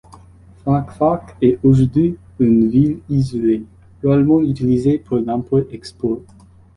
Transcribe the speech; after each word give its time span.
Fak-Fak 0.65 1.35
est 1.43 1.59
aujourd'hui 1.61 2.17
une 2.39 2.67
ville 2.69 3.01
isolée, 3.07 3.63
rarement 4.03 4.41
utilisée 4.41 4.97
pour 4.97 5.17
l'import-export. 5.17 6.21